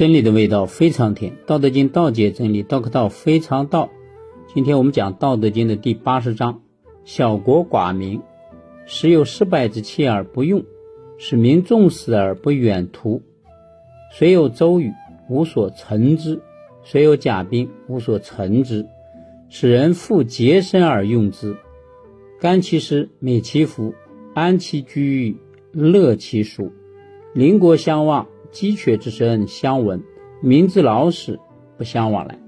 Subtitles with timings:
[0.00, 3.90] 真理的味道非常甜，《道德经》道解真理，道可道非常道。
[4.46, 6.62] 今天我们讲《道德经》的第八十章：
[7.04, 8.18] 小国寡民，
[8.86, 10.64] 时有失败之器而不用，
[11.18, 13.20] 使民重死而不远图。
[14.10, 14.90] 虽有周瑜，
[15.28, 16.40] 无所成之；
[16.82, 18.86] 虽有甲兵，无所成之。
[19.50, 21.54] 使人复洁身而用之，
[22.40, 23.92] 甘其食，美其服，
[24.32, 25.36] 安其居，
[25.72, 26.72] 乐其俗。
[27.34, 28.26] 邻国相望。
[28.50, 30.02] 鸡犬之声相闻，
[30.42, 31.38] 民之老死
[31.76, 32.38] 不相往来。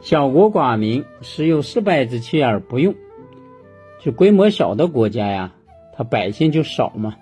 [0.00, 2.94] 小国寡民，时有失败之器而不用。
[3.98, 5.54] 就规模小的国家呀，
[5.94, 7.16] 它百姓就少嘛。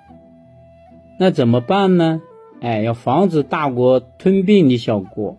[1.18, 2.20] 那怎么办呢？
[2.60, 5.38] 哎，要防止大国吞并你小国，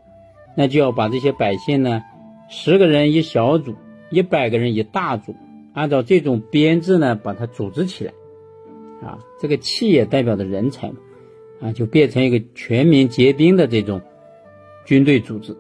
[0.55, 2.04] 那就要把这些百姓呢，
[2.49, 3.76] 十个人一小组，
[4.09, 5.35] 一百个人一大组，
[5.73, 8.13] 按照这种编制呢，把它组织起来。
[9.04, 10.95] 啊，这个气也代表的人才嘛。
[11.65, 13.99] 啊，就变成一个全民皆兵的这种
[14.85, 15.57] 军队组织，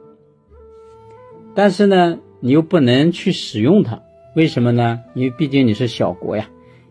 [1.55, 4.03] 但是呢，你又不能去使用它，
[4.35, 5.01] 为什么呢？
[5.15, 6.47] 因为毕竟你是小国呀，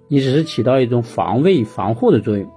[0.09, 2.51] 你只是起到一种防卫、防护的作用，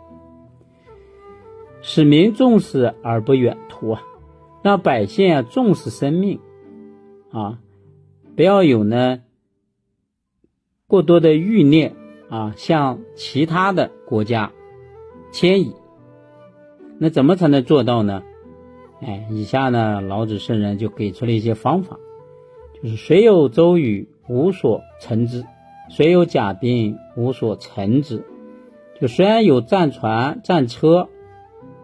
[1.83, 4.01] 使民重视而不远图啊，
[4.63, 6.39] 让百姓啊重视生命
[7.31, 7.59] 啊，
[8.35, 9.19] 不要有呢
[10.87, 11.93] 过多的欲念
[12.29, 14.51] 啊，向其他的国家
[15.31, 15.71] 迁移。
[16.99, 18.23] 那怎么才能做到呢？
[19.01, 21.99] 哎，以下呢，老子圣人就给出了一些方法，
[22.81, 25.43] 就是谁有周瑜，无所成之；
[25.89, 28.23] 谁有甲兵，无所成之。
[28.99, 31.07] 就虽然有战船、战车，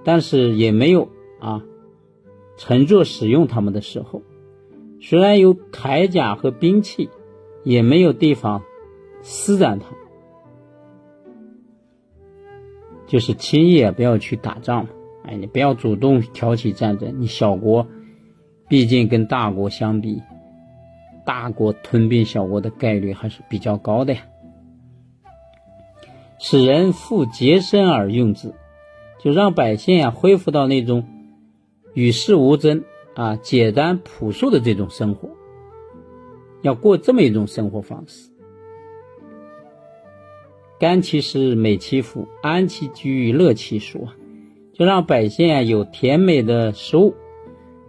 [0.03, 1.63] 但是也没有啊
[2.57, 4.23] 乘坐使用他们的时候；
[4.99, 7.11] 虽然有铠甲和兵器，
[7.63, 8.63] 也没有地方
[9.21, 9.85] 施展它，
[13.05, 14.87] 就是轻易也不要去打仗。
[15.41, 17.21] 你不要主动挑起战争。
[17.21, 17.87] 你小国，
[18.67, 20.21] 毕竟跟大国相比，
[21.25, 24.21] 大国吞并小国的概率还是比较高的呀。
[26.39, 28.53] 使人复洁身而用之，
[29.19, 31.05] 就让百姓啊恢复到那种
[31.93, 32.83] 与世无争
[33.15, 35.29] 啊、简单朴素的这种生活，
[36.61, 38.29] 要过这么一种生活方式。
[40.79, 44.07] 甘其食，美其服，安其居，乐其俗。
[44.73, 47.13] 就让百姓啊有甜美的食物、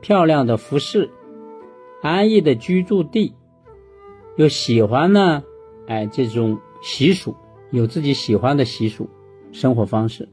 [0.03, 1.11] 漂亮的服饰、
[2.03, 3.33] 安逸的居住地，
[4.37, 5.43] 又喜欢呢，
[5.87, 7.35] 哎，这种习俗，
[7.71, 9.09] 有自己喜欢的习俗
[9.51, 10.29] 生活方式。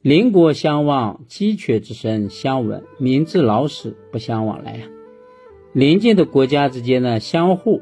[0.00, 4.86] 邻国相望，鸡犬之声相闻，民至老死不相往来呀。
[5.72, 7.80] 邻近的国家之间呢，相互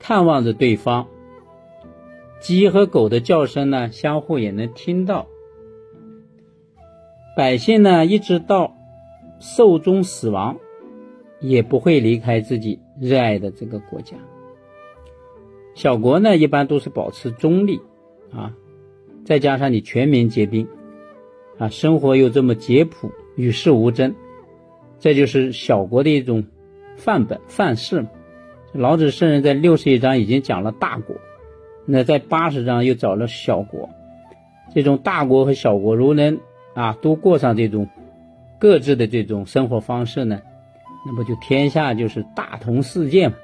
[0.00, 1.06] 看望着对方，
[2.40, 5.28] 鸡和狗的叫声呢，相互也能听到。
[7.38, 8.74] 百姓呢，一直到
[9.38, 10.56] 寿终死亡，
[11.38, 14.16] 也不会离开自己热爱的这个国家。
[15.76, 17.80] 小国呢，一般都是保持中立
[18.32, 18.56] 啊，
[19.24, 20.66] 再加上你全民皆兵
[21.58, 24.16] 啊，生活又这么简朴，与世无争，
[24.98, 26.44] 这就是小国的一种
[26.96, 28.08] 范本范式嘛。
[28.72, 31.14] 老子圣人在六十一章已经讲了大国，
[31.86, 33.88] 那在八十章又找了小国，
[34.74, 36.40] 这种大国和小国如能。
[36.78, 37.88] 啊，都过上这种
[38.60, 40.40] 各自的这种生活方式呢，
[41.04, 43.34] 那么就天下就是大同世界嘛。